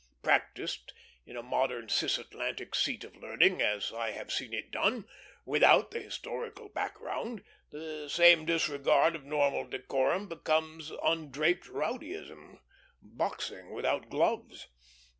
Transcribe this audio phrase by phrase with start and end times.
[0.23, 0.93] Practised
[1.27, 5.05] in a modern Cis Atlantic seat of learning, as I have seen it done,
[5.45, 12.61] without the historical background, the same disregard of normal decorum becomes undraped rowdyism
[12.99, 14.65] boxing without gloves.